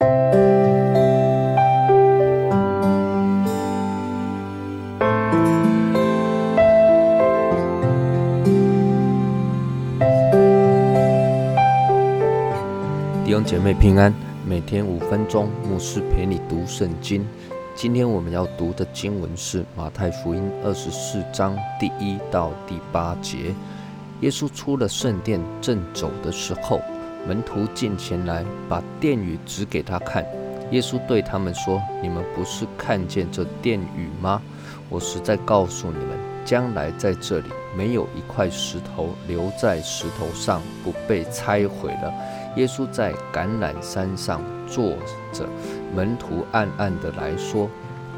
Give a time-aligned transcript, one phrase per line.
[0.00, 0.06] 弟
[13.32, 14.14] 兄姐妹平安，
[14.46, 17.26] 每天五分钟，牧师陪你读圣经。
[17.74, 23.54] 今天我们要读的经文是马太福音二十四章第一到第八节。
[24.22, 26.80] 耶稣出了圣殿，正走的时候，
[27.26, 30.24] 门徒进前来，把殿宇指给他看。
[30.70, 34.40] 耶稣对他们说：“你们不是看见这殿宇吗？
[34.88, 42.12] 我实在告诉你们，将来在这里没有一块石头留在石头上不被拆毁了。”
[42.56, 44.94] 耶稣在橄榄山上坐
[45.32, 45.46] 着，
[45.94, 47.68] 门徒暗暗的来说：“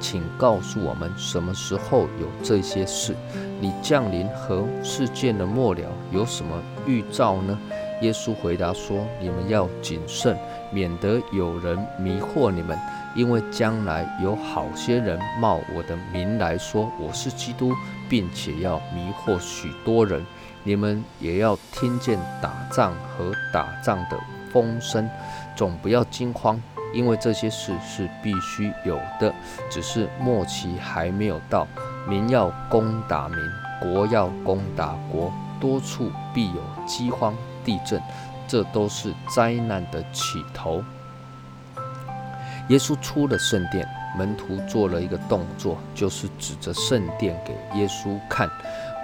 [0.00, 3.14] 请告诉我们，什么时候有这些事？
[3.60, 5.82] 你降临和世界的末了
[6.12, 7.58] 有什么预兆呢？”
[8.02, 10.36] 耶稣回答说：“你们要谨慎，
[10.70, 12.78] 免得有人迷惑你们，
[13.14, 17.72] 因为将来有好些人冒我的名来说我是基督，
[18.08, 20.24] 并且要迷惑许多人。”
[20.62, 24.18] 你们也要听见打仗和打仗的
[24.52, 25.08] 风声，
[25.54, 26.60] 总不要惊慌，
[26.92, 29.32] 因为这些事是必须有的，
[29.70, 31.68] 只是末期还没有到。
[32.08, 33.38] 民要攻打民，
[33.80, 38.00] 国要攻打国，多处必有饥荒、地震，
[38.46, 40.82] 这都是灾难的起头。
[42.68, 43.86] 耶稣出了圣殿，
[44.18, 48.50] 门徒做了一个动作，就是指着圣殿给耶稣看。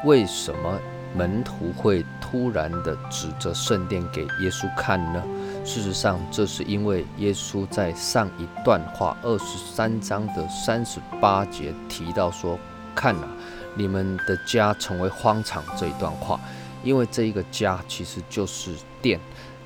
[0.04, 0.78] 为什么？
[1.14, 5.22] 门徒会突然的指着圣殿给耶稣看呢？
[5.62, 12.58] 事实上，这是因为耶稣在上一段话二十三章的三十八节提到说
[12.96, 13.28] ：“看啊，
[13.74, 16.40] 你们的家成为荒场。”这一段话，
[16.82, 19.18] 因为这一个家其实就是殿，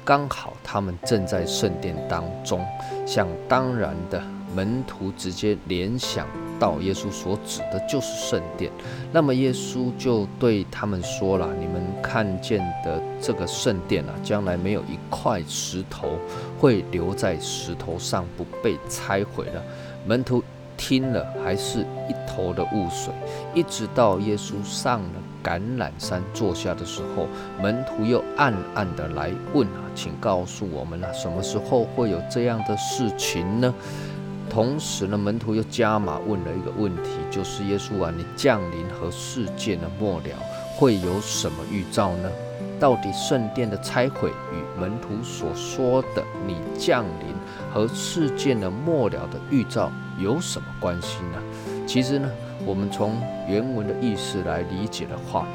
[0.05, 2.65] 刚好他们正在圣殿当中，
[3.07, 4.23] 想当然的。
[4.55, 6.27] 门徒直接联想
[6.59, 8.73] 到耶稣所指的就是圣殿，
[9.13, 16.17] 那么耶稣就对他们说了：“你们看见的这个圣殿啊，将来没有一块石头
[16.59, 19.63] 会留在石头上不被拆毁了。”
[20.07, 20.43] 门徒
[20.77, 23.13] 听了还是一头的雾水，
[23.55, 25.09] 一直到耶稣上了
[25.43, 27.27] 橄榄山坐下的时候，
[27.63, 33.75] 门徒又暗暗的来问啊：“请告诉我们啊，什么时候会有这样的事情呢？”
[34.49, 40.27] 同时呢，门徒又加码问了一个问题，就是耶稣啊，你降临和世界的末了
[40.77, 42.31] 会有什么预兆呢？
[42.79, 47.35] 到底圣殿的拆毁与门徒所说的你降临
[47.73, 51.43] 和世界的末了的预兆有什么关系呢？
[51.87, 52.31] 其实呢，
[52.65, 53.17] 我们从
[53.49, 55.47] 原文的意思来理解的话，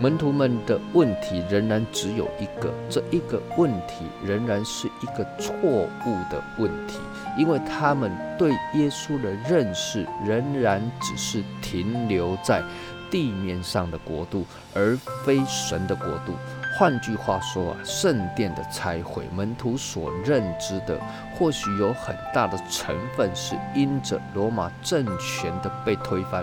[0.00, 6.98] 门徒们的问题仍然只有一个，这一个问题仍然是一个错误的问题，
[7.36, 12.62] 因为他们对耶稣的认识仍然只是停留在
[13.10, 16.34] 地面上的国度，而非神的国度。
[16.78, 20.98] 换句话说啊，圣殿的拆毁，门徒所认知的
[21.36, 26.42] 或许有很大的成分是因着罗马政权的被推翻、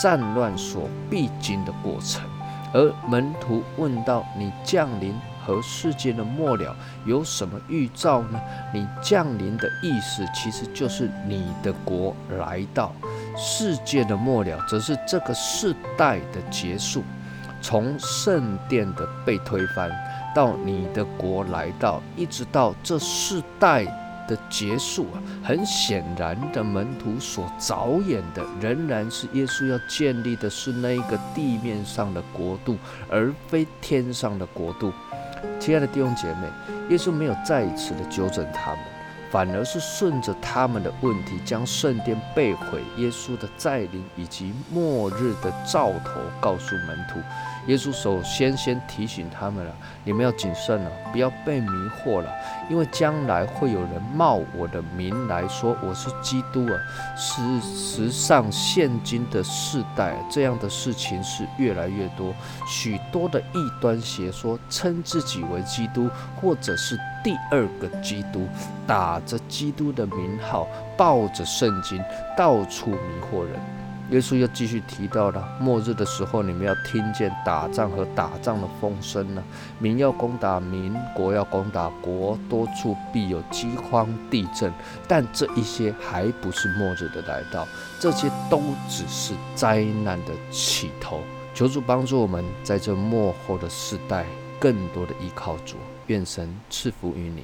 [0.00, 2.22] 战乱所必经的过程。
[2.72, 6.74] 而门徒问到：“你降临和世界的末了
[7.04, 8.40] 有什么预兆呢？”
[8.72, 12.92] 你降临的意思其实就是你的国来到，
[13.36, 17.04] 世界的末了则是这个世代的结束。
[17.60, 19.90] 从圣殿的被推翻
[20.34, 23.86] 到你的国来到，一直到这世代。
[24.28, 32.76] 的结束啊，很显然的，门徒所着眼的仍然是耶稣要建立的是那一个地面上的国度，
[33.08, 34.92] 而非天上的国度。
[35.60, 36.48] 亲爱的弟兄姐妹，
[36.88, 38.80] 耶稣没有再一次的纠正他们，
[39.30, 47.18] 反而是顺着他们的问题，将圣殿被毁、耶稣的再临以及末日的兆头告诉门徒。
[47.66, 52.30] 耶稣首先先提醒他们了：你们要谨慎了，不要被迷惑了，
[52.70, 56.78] 因为将来会有人冒我的名来说我是基督啊。
[57.16, 62.32] 事实上，现今的世代这样的事情是越来越多，
[62.68, 66.08] 许多的异端邪说称自己为基督，
[66.40, 68.46] 或者是第二个基督，
[68.86, 70.66] 打着基督的名号，
[70.96, 72.02] 抱着圣经，
[72.36, 72.98] 到处迷
[73.30, 73.60] 惑人。
[74.10, 79.42] 耶稣又继续提到了末日的时候，你们要听见打仗和打仗的风声呢。
[79.80, 84.72] 民要攻打民，国要攻打国，多处必有饥荒、地震。
[85.08, 87.66] 但这一些还不是末日的来到，
[87.98, 91.18] 这些都只是灾难的起头。
[91.52, 94.24] 求主帮助我们，在这末后的世代，
[94.60, 95.74] 更多的依靠主。
[96.06, 97.42] 愿神赐福于你。